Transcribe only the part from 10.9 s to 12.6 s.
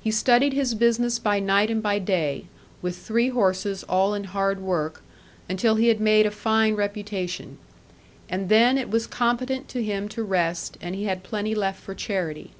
he had plenty left for charity.